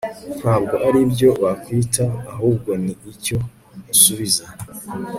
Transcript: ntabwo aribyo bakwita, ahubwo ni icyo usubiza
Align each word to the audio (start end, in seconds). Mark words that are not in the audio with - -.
ntabwo 0.39 0.75
aribyo 0.87 1.29
bakwita, 1.41 2.05
ahubwo 2.31 2.71
ni 2.83 2.93
icyo 3.11 3.37
usubiza 3.93 4.45